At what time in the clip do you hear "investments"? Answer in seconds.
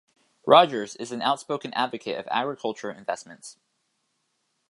2.89-3.57